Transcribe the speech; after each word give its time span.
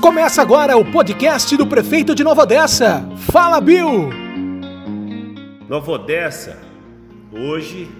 Começa 0.00 0.40
agora 0.40 0.76
o 0.76 0.84
podcast 0.84 1.56
do 1.56 1.66
prefeito 1.66 2.14
de 2.14 2.22
Nova 2.22 2.42
Odessa. 2.42 3.04
Fala, 3.30 3.60
Bill! 3.60 4.10
Nova 5.68 5.92
Odessa, 5.92 6.58
hoje, 7.32 7.90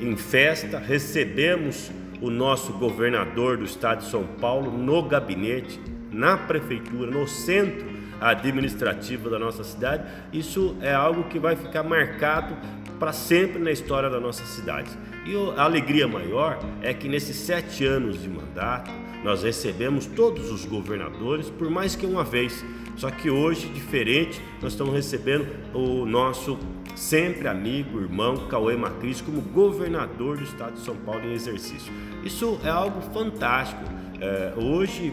em 0.00 0.16
festa, 0.16 0.78
recebemos 0.78 1.90
o 2.20 2.30
nosso 2.30 2.72
governador 2.74 3.56
do 3.56 3.64
estado 3.64 4.04
de 4.04 4.10
São 4.10 4.24
Paulo 4.40 4.70
no 4.70 5.02
gabinete, 5.02 5.80
na 6.10 6.36
prefeitura, 6.36 7.10
no 7.10 7.26
centro 7.26 7.86
administrativo 8.20 9.30
da 9.30 9.38
nossa 9.38 9.62
cidade. 9.62 10.04
Isso 10.32 10.76
é 10.80 10.92
algo 10.92 11.24
que 11.24 11.38
vai 11.38 11.56
ficar 11.56 11.82
marcado 11.82 12.56
para 12.98 13.12
sempre 13.12 13.62
na 13.62 13.70
história 13.70 14.10
da 14.10 14.18
nossa 14.18 14.44
cidade. 14.44 14.90
E 15.24 15.34
a 15.56 15.62
alegria 15.62 16.08
maior 16.08 16.58
é 16.82 16.92
que 16.92 17.08
nesses 17.08 17.36
sete 17.36 17.84
anos 17.84 18.20
de 18.22 18.28
mandato, 18.28 18.90
nós 19.22 19.42
recebemos 19.42 20.06
todos 20.06 20.50
os 20.50 20.64
governadores 20.64 21.50
por 21.50 21.70
mais 21.70 21.94
que 21.94 22.06
uma 22.06 22.24
vez. 22.24 22.64
Só 22.96 23.10
que 23.10 23.30
hoje, 23.30 23.68
diferente, 23.68 24.42
nós 24.60 24.72
estamos 24.72 24.92
recebendo 24.92 25.46
o 25.72 26.04
nosso 26.04 26.58
sempre 26.96 27.46
amigo, 27.46 28.00
irmão 28.00 28.48
Cauê 28.48 28.76
Macris 28.76 29.20
como 29.20 29.40
governador 29.40 30.36
do 30.36 30.42
estado 30.42 30.74
de 30.74 30.80
São 30.80 30.96
Paulo 30.96 31.24
em 31.24 31.32
exercício. 31.32 31.92
Isso 32.24 32.58
é 32.64 32.68
algo 32.68 33.00
fantástico. 33.12 33.82
É, 34.20 34.52
hoje, 34.56 35.12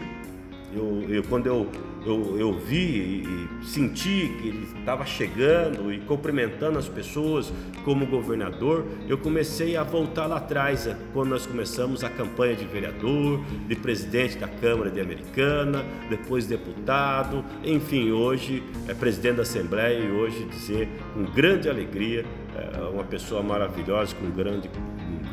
eu, 0.74 1.04
eu, 1.08 1.22
quando 1.24 1.46
eu 1.46 1.70
eu, 2.06 2.38
eu 2.38 2.52
vi 2.52 3.24
e 3.24 3.48
senti 3.64 4.32
que 4.40 4.48
ele 4.48 4.68
estava 4.78 5.04
chegando 5.04 5.92
e 5.92 5.98
cumprimentando 5.98 6.78
as 6.78 6.88
pessoas 6.88 7.52
como 7.84 8.06
governador, 8.06 8.86
eu 9.08 9.18
comecei 9.18 9.76
a 9.76 9.82
voltar 9.82 10.26
lá 10.26 10.36
atrás, 10.36 10.86
é, 10.86 10.96
quando 11.12 11.30
nós 11.30 11.46
começamos 11.46 12.04
a 12.04 12.08
campanha 12.08 12.54
de 12.54 12.64
vereador, 12.64 13.40
de 13.66 13.74
presidente 13.74 14.38
da 14.38 14.46
Câmara 14.46 14.90
de 14.90 15.00
Americana, 15.00 15.84
depois 16.08 16.46
deputado, 16.46 17.44
enfim, 17.64 18.12
hoje 18.12 18.62
é 18.88 18.94
presidente 18.94 19.36
da 19.36 19.42
Assembleia 19.42 19.98
e 19.98 20.10
hoje 20.10 20.44
dizer 20.44 20.88
com 21.12 21.24
grande 21.24 21.68
alegria, 21.68 22.24
é 22.54 22.80
uma 22.88 23.04
pessoa 23.04 23.42
maravilhosa, 23.42 24.14
com 24.14 24.30
grande, 24.30 24.70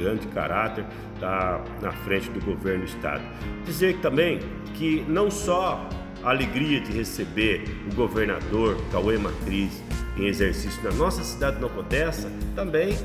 grande 0.04 0.28
caráter, 0.28 0.86
está 1.14 1.64
na 1.82 1.92
frente 1.92 2.30
do 2.30 2.44
governo 2.44 2.86
do 2.86 2.90
Estado. 2.90 3.24
Dizer 3.66 3.98
também 4.02 4.40
que 4.74 5.06
não 5.08 5.32
só 5.32 5.88
a 6.22 6.30
alegria 6.30 6.82
de 6.82 6.92
receber 6.92 7.64
o 7.92 7.96
governador 7.96 8.78
Cauê 8.92 9.18
Matriz 9.18 9.82
em 10.18 10.26
exercício 10.26 10.82
na 10.84 10.92
nossa 10.92 11.24
cidade 11.24 11.56
de 11.56 11.62
Nova 11.62 11.80
Odessa, 11.80 12.30
também 12.56 12.98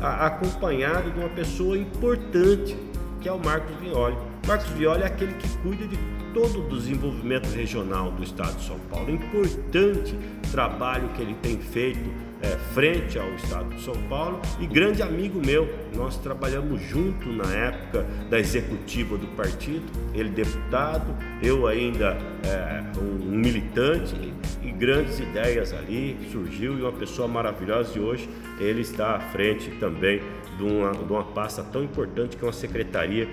acompanhado 0.00 1.10
de 1.10 1.18
uma 1.18 1.28
pessoa 1.28 1.76
importante, 1.76 2.76
que 3.20 3.28
é 3.28 3.32
o 3.32 3.38
Marcos 3.38 3.74
Violi. 3.76 4.16
Marcos 4.46 4.68
Violi 4.70 5.02
é 5.02 5.06
aquele 5.06 5.34
que 5.34 5.48
cuida 5.58 5.88
de 5.88 5.98
todo 6.32 6.64
o 6.64 6.68
desenvolvimento 6.68 7.48
regional 7.48 8.12
do 8.12 8.22
estado 8.22 8.56
de 8.56 8.64
São 8.64 8.78
Paulo. 8.88 9.10
Importante 9.10 10.14
trabalho 10.52 11.08
que 11.10 11.22
ele 11.22 11.34
tem 11.42 11.58
feito 11.58 12.08
é, 12.40 12.56
frente 12.72 13.18
ao 13.18 13.28
estado 13.34 13.74
de 13.74 13.82
São 13.82 13.94
Paulo 14.08 14.40
e 14.60 14.66
grande 14.66 15.02
amigo 15.02 15.44
meu. 15.44 15.68
Nós 15.96 16.16
trabalhamos 16.18 16.80
junto 16.80 17.28
na 17.28 17.52
época 17.52 18.06
da 18.30 18.38
executiva 18.38 19.18
do 19.18 19.26
partido, 19.28 19.84
ele 20.14 20.30
deputado, 20.30 21.12
eu 21.42 21.66
ainda 21.66 22.16
é, 22.44 22.84
um, 23.00 23.36
militante 23.36 24.14
e, 24.62 24.70
grandes 24.70 25.18
ideias 25.18 25.72
ali 25.72 26.18
surgiu 26.30 26.78
e 26.78 26.82
uma 26.82 26.92
pessoa 26.92 27.26
maravilhosa 27.26 27.96
e 27.96 28.00
hoje 28.00 28.28
ele 28.60 28.82
está 28.82 29.16
à 29.16 29.20
frente 29.20 29.70
também 29.80 30.20
de 30.58 30.62
uma, 30.62 30.92
de 30.92 31.10
uma 31.10 31.24
pasta 31.24 31.62
tão 31.62 31.82
importante 31.82 32.36
que 32.36 32.44
é 32.44 32.46
uma 32.46 32.52
secretaria 32.52 33.26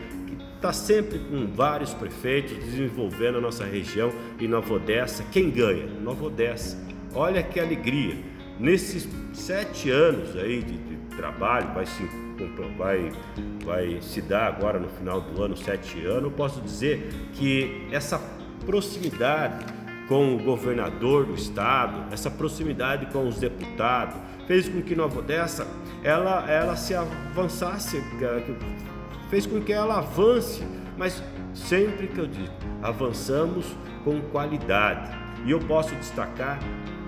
está 0.63 0.71
sempre 0.71 1.19
com 1.19 1.45
vários 1.47 1.93
prefeitos 1.93 2.57
desenvolvendo 2.57 3.37
a 3.37 3.41
nossa 3.41 3.65
região 3.65 4.11
e 4.39 4.47
Nova 4.47 4.75
Odessa. 4.75 5.23
Quem 5.29 5.51
ganha? 5.51 5.85
Nova 6.01 6.23
Odessa. 6.23 6.81
Olha 7.13 7.43
que 7.43 7.59
alegria 7.59 8.15
Nesses 8.59 9.09
sete 9.33 9.89
anos 9.89 10.35
aí 10.35 10.61
de, 10.61 10.77
de 10.77 11.15
trabalho, 11.15 11.73
vai 11.73 11.85
se, 11.85 12.07
vai, 12.77 13.11
vai 13.65 13.99
se 14.01 14.21
dar 14.21 14.47
agora 14.47 14.79
no 14.79 14.87
final 14.89 15.21
do 15.21 15.41
ano, 15.41 15.57
sete 15.57 16.05
anos, 16.05 16.23
eu 16.25 16.31
posso 16.31 16.61
dizer 16.61 17.09
que 17.33 17.87
essa 17.91 18.21
proximidade 18.65 19.65
com 20.07 20.35
o 20.35 20.39
governador 20.39 21.25
do 21.25 21.33
estado, 21.33 22.13
essa 22.13 22.29
proximidade 22.29 23.07
com 23.07 23.27
os 23.27 23.37
deputados, 23.37 24.15
fez 24.45 24.69
com 24.69 24.81
que 24.81 24.95
Nova 24.95 25.19
Odessa 25.19 25.67
ela, 26.03 26.49
ela 26.49 26.75
se 26.75 26.93
avançasse, 26.93 28.01
fez 29.29 29.45
com 29.45 29.61
que 29.61 29.73
ela 29.73 29.97
avance, 29.99 30.63
mas 30.97 31.21
sempre 31.53 32.07
que 32.07 32.19
eu 32.19 32.27
digo, 32.27 32.53
avançamos 32.81 33.65
com 34.03 34.19
qualidade. 34.21 35.17
E 35.45 35.51
eu 35.51 35.59
posso 35.59 35.93
destacar 35.95 36.59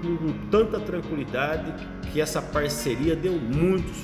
com 0.02 0.34
tanta 0.50 0.80
tranquilidade 0.80 1.74
que 2.12 2.22
essa 2.22 2.42
parceria 2.42 3.16
deu 3.16 3.34
muitos. 3.34 3.98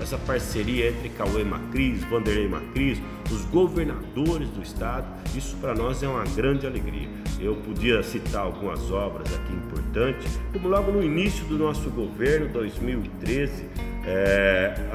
Essa 0.00 0.16
parceria 0.16 0.90
entre 0.90 1.08
Cauê 1.08 1.42
Macris, 1.42 2.04
Vanderlei 2.04 2.46
Macris, 2.46 3.02
os 3.32 3.44
governadores 3.46 4.48
do 4.50 4.62
estado, 4.62 5.06
isso 5.36 5.56
para 5.56 5.74
nós 5.74 6.02
é 6.04 6.08
uma 6.08 6.22
grande 6.24 6.68
alegria. 6.68 7.08
Eu 7.40 7.56
podia 7.56 8.00
citar 8.04 8.42
algumas 8.42 8.92
obras 8.92 9.26
aqui 9.34 9.52
importantes, 9.52 10.38
como 10.52 10.68
logo 10.68 10.92
no 10.92 11.02
início 11.02 11.44
do 11.46 11.58
nosso 11.58 11.90
governo, 11.90 12.48
2013, 12.48 13.68
é, 14.06 14.87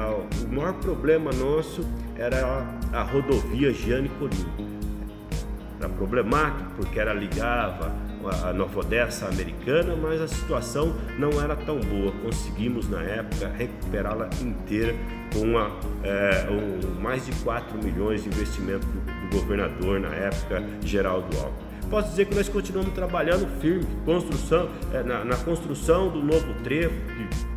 maior 0.64 0.80
problema 0.80 1.30
nosso 1.32 1.82
era 2.16 2.64
a, 2.92 3.02
rodovia 3.02 3.72
Gianni 3.72 4.08
Colino. 4.18 4.50
Era 5.78 5.88
problemático 5.90 6.70
porque 6.76 6.98
ela 6.98 7.12
ligava 7.12 7.92
a 8.42 8.52
Nova 8.54 8.80
Odessa 8.80 9.26
americana, 9.26 9.94
mas 9.94 10.22
a 10.22 10.26
situação 10.26 10.94
não 11.18 11.42
era 11.42 11.54
tão 11.54 11.78
boa. 11.80 12.10
Conseguimos 12.22 12.88
na 12.88 13.02
época 13.02 13.48
recuperá-la 13.48 14.30
inteira 14.40 14.94
com 15.32 15.40
uma, 15.40 15.70
é, 16.02 16.46
um, 16.48 17.00
mais 17.00 17.26
de 17.26 17.32
4 17.42 17.76
milhões 17.84 18.22
de 18.22 18.30
investimento 18.30 18.86
do, 18.86 19.28
do 19.28 19.40
governador 19.40 20.00
na 20.00 20.14
época, 20.14 20.62
Geraldo 20.80 21.36
Alckmin. 21.36 21.63
Posso 21.94 22.08
dizer 22.08 22.26
que 22.26 22.34
nós 22.34 22.48
continuamos 22.48 22.92
trabalhando 22.92 23.46
firme, 23.60 23.86
construção, 24.04 24.68
é, 24.92 25.04
na, 25.04 25.24
na, 25.24 25.36
construção 25.36 26.08
do 26.10 26.20
novo 26.20 26.52
trevo, 26.64 26.92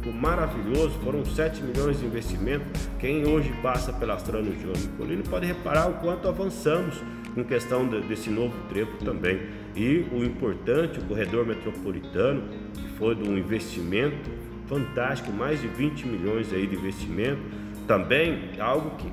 que, 0.04 0.12
maravilhoso, 0.12 0.92
foram 1.04 1.26
7 1.26 1.64
milhões 1.64 2.00
de 2.00 2.06
investimento. 2.06 2.64
Quem 3.00 3.26
hoje 3.26 3.52
passa 3.64 3.92
pela 3.92 4.14
Astrano 4.14 4.54
João 4.62 4.76
Nicolino 4.76 5.24
pode 5.24 5.48
reparar 5.48 5.90
o 5.90 5.96
quanto 5.96 6.28
avançamos 6.28 7.02
com 7.34 7.44
questão 7.44 7.88
de, 7.88 8.00
desse 8.02 8.30
novo 8.30 8.54
trevo 8.70 8.96
também. 9.04 9.42
E 9.76 10.06
o 10.12 10.24
importante, 10.24 11.00
o 11.00 11.06
corredor 11.06 11.44
metropolitano, 11.44 12.44
que 12.76 12.88
foi 12.90 13.16
de 13.16 13.28
um 13.28 13.36
investimento 13.36 14.30
fantástico, 14.68 15.32
mais 15.32 15.60
de 15.60 15.68
20 15.68 16.06
milhões 16.06 16.54
aí 16.54 16.68
de 16.68 16.76
investimento, 16.76 17.42
também 17.88 18.52
algo 18.60 18.92
que 18.98 19.12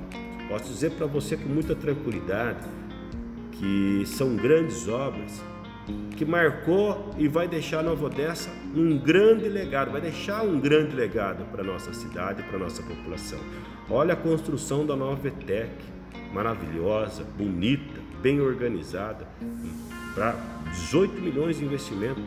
posso 0.51 0.67
dizer 0.71 0.91
para 0.91 1.07
você 1.07 1.35
com 1.35 1.49
muita 1.49 1.75
tranquilidade, 1.75 2.59
que 3.59 4.05
são 4.07 4.37
grandes 4.37 4.89
obras 4.89 5.43
que 6.17 6.25
marcou 6.25 7.11
e 7.19 7.29
vai 7.29 7.47
deixar 7.47 7.83
Nova 7.83 8.07
Odessa 8.07 8.51
um 8.75 8.97
grande 8.99 9.49
legado, 9.49 9.91
vai 9.91 10.01
deixar 10.01 10.43
um 10.43 10.59
grande 10.59 10.95
legado 10.95 11.45
para 11.51 11.63
nossa 11.63 11.93
cidade, 11.93 12.43
para 12.45 12.59
nossa 12.59 12.83
população. 12.83 13.39
Olha 13.91 14.15
a 14.15 14.17
construção 14.17 14.87
da 14.87 14.97
nova 14.97 15.29
ETEC, 15.29 15.71
maravilhosa, 16.33 17.25
bonita, 17.37 18.01
bem 18.23 18.41
organizada, 18.41 19.27
para 20.15 20.35
18 20.71 21.21
milhões 21.21 21.59
de 21.59 21.65
investimento. 21.65 22.21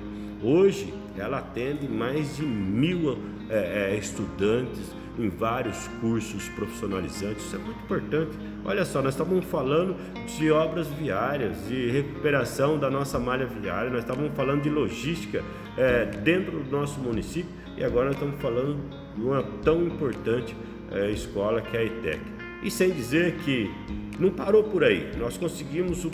Hoje 0.44 0.94
ela 1.18 1.40
atende 1.40 1.88
mais 1.88 2.36
de 2.38 2.44
mil 2.44 3.18
é, 3.50 3.94
é, 3.94 3.98
estudantes 3.98 4.96
em 5.18 5.30
vários 5.30 5.88
cursos 6.00 6.48
profissionalizantes. 6.50 7.46
Isso 7.46 7.56
é 7.56 7.60
muito 7.60 7.80
importante. 7.84 8.38
Olha 8.64 8.86
só, 8.86 9.02
nós 9.02 9.14
estávamos 9.14 9.46
falando 9.46 9.96
de 10.38 10.52
obras 10.52 10.88
viárias, 10.88 11.68
de 11.68 11.90
recuperação 11.90 12.78
da 12.78 12.90
nossa 12.90 13.20
malha 13.20 13.46
viária, 13.46 13.90
nós 13.90 14.02
estávamos 14.02 14.32
falando 14.36 14.62
de 14.62 14.70
logística 14.70 15.44
é, 15.78 16.06
dentro 16.06 16.60
do 16.60 16.72
nosso 16.72 17.00
município 17.00 17.50
e 17.78 17.84
agora 17.84 18.08
nós 18.08 18.16
estamos 18.16 18.42
falando 18.42 18.80
de 19.16 19.22
uma 19.22 19.44
tão 19.64 19.84
importante 19.84 20.56
é, 20.92 21.12
escola 21.12 21.62
que 21.62 21.78
é 21.78 21.82
a 21.82 21.84
ITEC. 21.84 22.22
E 22.64 22.72
sem 22.72 22.92
dizer 22.92 23.36
que 23.38 23.72
não 24.20 24.32
parou 24.32 24.64
por 24.64 24.84
aí, 24.84 25.12
nós 25.18 25.38
conseguimos 25.38 26.08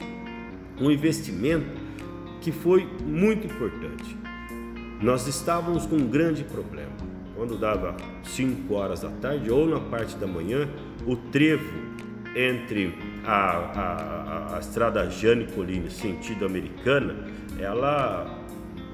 um 0.79 0.91
investimento 0.91 1.65
que 2.41 2.51
foi 2.51 2.88
muito 3.05 3.47
importante. 3.47 4.17
Nós 5.01 5.27
estávamos 5.27 5.85
com 5.85 5.95
um 5.95 6.07
grande 6.07 6.44
problema. 6.44 6.91
Quando 7.43 7.57
dava 7.57 7.93
5 8.23 8.73
horas 8.73 9.01
da 9.01 9.09
tarde 9.09 9.51
ou 9.51 9.67
na 9.67 9.77
parte 9.77 10.15
da 10.15 10.25
manhã, 10.25 10.65
o 11.05 11.17
trevo 11.17 11.73
entre 12.33 12.97
a, 13.25 13.33
a, 13.33 14.53
a, 14.53 14.55
a 14.55 14.59
estrada 14.61 15.09
Jane 15.09 15.47
Colline, 15.47 15.91
sentido 15.91 16.45
americana, 16.45 17.27
ela, 17.59 18.39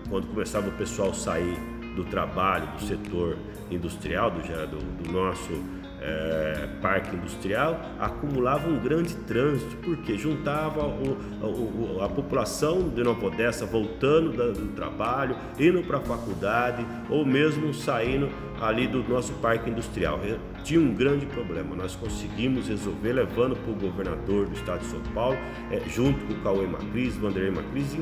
quando 0.10 0.26
começava 0.30 0.68
o 0.68 0.72
pessoal 0.72 1.14
sair 1.14 1.60
do 1.96 2.04
trabalho, 2.06 2.68
do 2.72 2.86
setor 2.86 3.38
industrial, 3.70 4.32
do, 4.32 4.42
do, 4.42 5.04
do 5.04 5.12
nosso 5.12 5.54
é, 6.02 6.68
parque 6.82 7.16
industrial 7.16 7.80
acumulava 8.00 8.70
um 8.70 8.80
grande 8.80 9.16
trânsito, 9.16 9.76
porque 9.78 10.18
juntava 10.18 10.86
o, 10.86 11.18
o, 11.42 12.02
a 12.02 12.10
população 12.10 12.90
de 12.90 13.04
Nova 13.04 13.26
Odessa 13.26 13.66
voltando 13.66 14.32
do 14.54 14.68
trabalho, 14.76 15.36
indo 15.60 15.82
para 15.84 15.98
a 15.98 16.02
faculdade 16.02 16.86
ou 17.10 17.26
mesmo 17.26 17.74
saindo 17.74 18.30
ali 18.62 18.88
do 18.88 19.04
nosso 19.08 19.34
parque 19.34 19.70
industrial. 19.70 20.20
Tinha 20.64 20.80
um 20.80 20.94
grande 20.94 21.26
problema, 21.26 21.76
nós 21.76 21.96
conseguimos 21.96 22.68
resolver 22.68 23.14
levando 23.14 23.56
para 23.56 23.72
o 23.72 23.76
governador 23.76 24.48
do 24.48 24.54
estado 24.54 24.80
de 24.80 24.88
São 24.88 25.02
Paulo, 25.14 25.38
é, 25.72 25.82
junto 25.88 26.26
com 26.26 26.34
o 26.34 26.42
Cauê 26.42 26.68
Macris, 26.68 27.16
Vanderlei 27.16 27.52
Macris, 27.52 27.98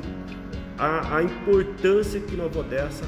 a, 0.78 1.18
a 1.18 1.24
importância 1.24 2.20
que 2.20 2.36
Nova 2.36 2.60
Odessa 2.60 3.04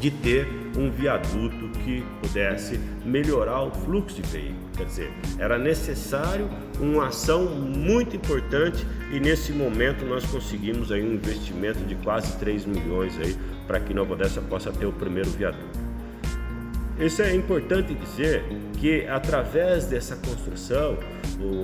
de 0.00 0.10
ter 0.10 0.46
um 0.76 0.90
viaduto 0.90 1.68
que 1.84 2.04
pudesse 2.22 2.78
melhorar 3.04 3.62
o 3.62 3.70
fluxo 3.70 4.20
de 4.20 4.22
veículos. 4.22 4.76
Quer 4.76 4.84
dizer, 4.84 5.12
era 5.38 5.58
necessário 5.58 6.48
uma 6.78 7.08
ação 7.08 7.46
muito 7.46 8.14
importante 8.14 8.86
e 9.12 9.18
nesse 9.18 9.52
momento 9.52 10.04
nós 10.04 10.24
conseguimos 10.24 10.92
aí 10.92 11.02
um 11.02 11.14
investimento 11.14 11.80
de 11.80 11.96
quase 11.96 12.38
3 12.38 12.64
milhões 12.64 13.18
aí 13.18 13.36
para 13.66 13.80
que 13.80 13.92
Nova 13.92 14.14
Odessa 14.14 14.40
possa 14.40 14.70
ter 14.72 14.86
o 14.86 14.92
primeiro 14.92 15.30
viaduto. 15.30 15.77
Isso 17.00 17.22
é 17.22 17.32
importante 17.32 17.94
dizer 17.94 18.44
que 18.80 19.06
através 19.06 19.86
dessa 19.86 20.16
construção, 20.16 20.98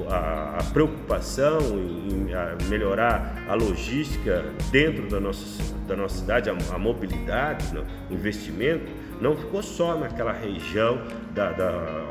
a, 0.09 0.63
preocupação 0.73 1.59
em 1.61 2.69
melhorar 2.69 3.45
a 3.49 3.55
logística 3.55 4.45
dentro 4.71 5.09
da 5.09 5.19
nossa, 5.19 5.75
da 5.89 5.97
nossa 5.97 6.19
cidade, 6.19 6.49
a, 6.49 6.79
mobilidade, 6.79 7.77
o 8.11 8.15
investimento, 8.15 8.87
não 9.21 9.37
ficou 9.37 9.61
só 9.61 9.97
naquela 9.99 10.33
região 10.33 11.01
da, 11.35 11.51
da 11.51 12.05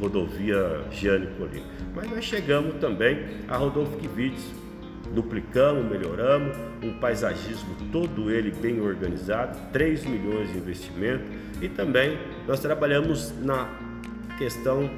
rodovia 0.00 0.82
Gianni 0.90 1.28
Colina, 1.38 1.66
mas 1.94 2.10
nós 2.10 2.24
chegamos 2.24 2.74
também 2.80 3.24
a 3.48 3.56
Rodolfo 3.56 3.96
Kivides, 3.96 4.44
duplicamos, 5.14 5.84
melhoramos, 5.84 6.56
um 6.82 6.92
paisagismo 6.98 7.74
todo 7.90 8.30
ele 8.30 8.50
bem 8.50 8.80
organizado, 8.80 9.58
3 9.72 10.04
milhões 10.06 10.52
de 10.52 10.58
investimento. 10.58 11.24
E 11.60 11.68
também 11.68 12.18
nós 12.46 12.60
trabalhamos 12.60 13.32
na 13.42 13.68
questão 14.36 14.88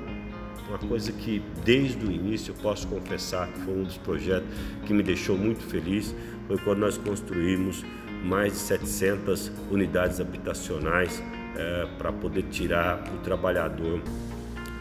uma 0.68 0.78
coisa 0.78 1.10
que 1.10 1.42
desde 1.64 2.06
o 2.06 2.12
início 2.12 2.52
eu 2.52 2.62
posso 2.62 2.86
confessar 2.86 3.48
que 3.48 3.60
foi 3.60 3.74
um 3.74 3.82
dos 3.82 3.96
projetos 3.96 4.48
que 4.86 4.94
me 4.94 5.02
deixou 5.02 5.36
muito 5.36 5.64
feliz, 5.64 6.14
foi 6.46 6.56
quando 6.58 6.78
nós 6.78 6.96
construímos 6.96 7.84
mais 8.24 8.52
de 8.52 8.58
700 8.58 9.50
unidades 9.70 10.20
habitacionais 10.20 11.22
é, 11.56 11.86
para 11.98 12.12
poder 12.12 12.44
tirar 12.44 13.02
o 13.12 13.18
trabalhador 13.18 14.00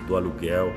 do 0.07 0.15
aluguel, 0.15 0.71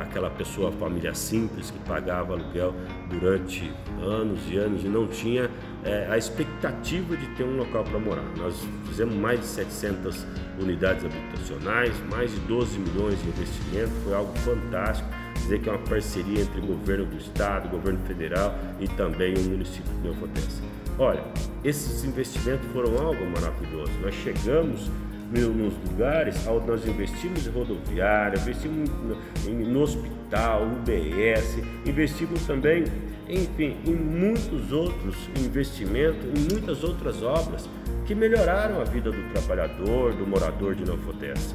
aquela 0.00 0.30
pessoa, 0.30 0.72
família 0.72 1.14
simples 1.14 1.70
que 1.70 1.78
pagava 1.80 2.34
aluguel 2.34 2.74
durante 3.08 3.70
anos 4.02 4.40
e 4.48 4.56
anos 4.56 4.84
e 4.84 4.88
não 4.88 5.06
tinha 5.06 5.50
é, 5.84 6.06
a 6.10 6.18
expectativa 6.18 7.16
de 7.16 7.26
ter 7.36 7.44
um 7.44 7.56
local 7.56 7.84
para 7.84 7.98
morar. 7.98 8.24
Nós 8.36 8.54
fizemos 8.86 9.14
mais 9.14 9.40
de 9.40 9.46
700 9.46 10.26
unidades 10.58 11.04
habitacionais, 11.04 11.94
mais 12.10 12.30
de 12.30 12.40
12 12.40 12.78
milhões 12.78 13.22
de 13.22 13.28
investimento, 13.28 13.90
foi 14.04 14.14
algo 14.14 14.36
fantástico. 14.38 15.08
Dizer 15.34 15.60
que 15.60 15.68
é 15.68 15.72
uma 15.72 15.86
parceria 15.86 16.42
entre 16.42 16.60
o 16.60 16.66
governo 16.66 17.06
do 17.06 17.16
estado, 17.16 17.66
o 17.66 17.70
governo 17.70 17.98
federal 18.06 18.54
e 18.78 18.86
também 18.88 19.34
o 19.34 19.40
município 19.40 19.90
de 19.94 20.08
Nova. 20.08 20.28
Olha, 20.98 21.24
esses 21.64 22.04
investimentos 22.04 22.70
foram 22.72 22.94
algo 22.98 23.24
maravilhoso. 23.24 23.90
Nós 24.02 24.14
chegamos 24.16 24.90
nos 25.30 25.74
lugares 25.88 26.46
onde 26.46 26.66
nós 26.66 26.86
investimos 26.86 27.46
em 27.46 27.50
rodoviária, 27.50 28.38
investimos 28.38 28.90
no 29.46 29.80
hospital, 29.80 30.64
UBS, 30.64 31.58
investimos 31.86 32.44
também, 32.46 32.84
enfim, 33.28 33.76
em 33.86 33.94
muitos 33.94 34.72
outros 34.72 35.16
investimentos, 35.38 36.24
em 36.24 36.52
muitas 36.52 36.82
outras 36.82 37.22
obras 37.22 37.68
que 38.06 38.14
melhoraram 38.14 38.80
a 38.80 38.84
vida 38.84 39.12
do 39.12 39.32
trabalhador, 39.32 40.12
do 40.14 40.26
morador 40.26 40.74
de 40.74 40.84
Nova 40.84 41.10
Odessa. 41.10 41.54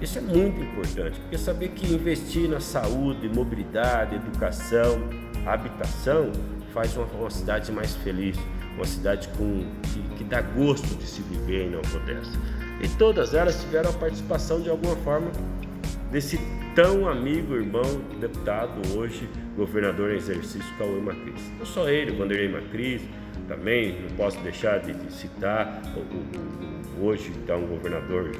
Isso 0.00 0.18
é 0.18 0.20
muito 0.20 0.60
importante, 0.60 1.18
porque 1.18 1.36
saber 1.36 1.70
que 1.70 1.92
investir 1.92 2.48
na 2.48 2.60
saúde, 2.60 3.28
mobilidade, 3.28 4.14
educação, 4.14 5.02
habitação 5.44 6.30
faz 6.72 6.96
uma, 6.96 7.06
uma 7.06 7.30
cidade 7.30 7.72
mais 7.72 7.96
feliz, 7.96 8.36
uma 8.76 8.84
cidade 8.84 9.26
com, 9.36 9.64
que, 9.82 10.00
que 10.16 10.24
dá 10.24 10.40
gosto 10.40 10.94
de 10.94 11.04
se 11.04 11.20
viver 11.22 11.66
em 11.66 11.70
Nova 11.70 11.96
Odessa. 11.96 12.67
E 12.80 12.88
todas 12.96 13.34
elas 13.34 13.60
tiveram 13.60 13.90
a 13.90 13.92
participação 13.92 14.60
de 14.60 14.70
alguma 14.70 14.96
forma 14.96 15.30
desse 16.10 16.38
tão 16.74 17.08
amigo, 17.08 17.54
irmão, 17.56 17.82
deputado, 18.20 18.96
hoje 18.96 19.28
governador 19.56 20.12
em 20.12 20.16
exercício, 20.16 20.72
Cauê 20.78 21.00
Macris. 21.00 21.42
Não 21.58 21.66
só 21.66 21.88
ele, 21.88 22.12
Vanderlei 22.12 22.48
Macris, 22.48 23.02
também 23.48 24.00
não 24.00 24.16
posso 24.16 24.38
deixar 24.40 24.78
de 24.78 25.12
citar 25.12 25.82
o, 25.96 26.00
o, 26.00 27.02
o 27.02 27.06
hoje 27.06 27.32
então 27.42 27.62
governador 27.62 28.30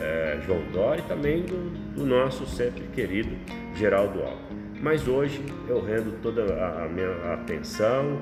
é, 0.00 0.40
João 0.46 0.62
Dória 0.72 1.02
e 1.02 1.08
também 1.08 1.42
do, 1.42 1.70
do 1.94 2.06
nosso 2.06 2.46
sempre 2.46 2.82
querido 2.94 3.36
Geraldo 3.74 4.20
Alckmin. 4.22 4.62
Mas 4.80 5.06
hoje 5.06 5.40
eu 5.68 5.80
rendo 5.80 6.20
toda 6.22 6.42
a 6.42 6.88
minha 6.88 7.34
atenção, 7.34 8.20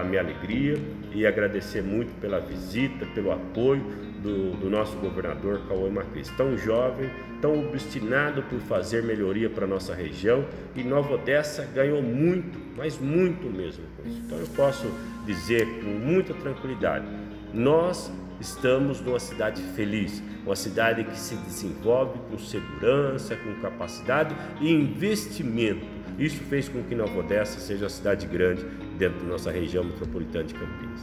a 0.00 0.02
minha 0.02 0.20
alegria 0.20 0.76
e 1.14 1.24
agradecer 1.24 1.82
muito 1.82 2.12
pela 2.20 2.40
visita, 2.40 3.06
pelo 3.14 3.30
apoio 3.30 4.09
do, 4.22 4.56
do 4.56 4.70
nosso 4.70 4.96
governador 4.96 5.60
Cauê 5.68 5.90
Marques, 5.90 6.28
tão 6.36 6.56
jovem, 6.56 7.10
tão 7.40 7.58
obstinado 7.66 8.42
por 8.42 8.60
fazer 8.60 9.02
melhoria 9.02 9.48
para 9.48 9.66
nossa 9.66 9.94
região 9.94 10.44
e 10.76 10.82
Nova 10.82 11.14
Odessa 11.14 11.66
ganhou 11.74 12.02
muito, 12.02 12.58
mas 12.76 12.98
muito 12.98 13.48
mesmo 13.48 13.84
com 13.96 14.08
isso. 14.08 14.20
Então 14.24 14.38
eu 14.38 14.46
posso 14.48 14.90
dizer 15.26 15.66
com 15.80 15.90
muita 15.90 16.34
tranquilidade, 16.34 17.06
nós 17.52 18.12
estamos 18.40 19.00
numa 19.00 19.18
cidade 19.18 19.62
feliz, 19.74 20.22
uma 20.44 20.56
cidade 20.56 21.04
que 21.04 21.18
se 21.18 21.36
desenvolve 21.36 22.18
com 22.30 22.38
segurança, 22.38 23.36
com 23.36 23.54
capacidade 23.60 24.34
e 24.60 24.70
investimento 24.72 26.00
isso 26.20 26.36
fez 26.44 26.68
com 26.68 26.82
que 26.82 26.94
Nova 26.94 27.18
Odessa 27.18 27.58
seja 27.58 27.84
uma 27.84 27.88
cidade 27.88 28.26
grande 28.26 28.62
dentro 28.98 29.20
da 29.20 29.24
nossa 29.24 29.50
região 29.50 29.82
metropolitana 29.82 30.44
de 30.44 30.52
Campinas. 30.52 31.00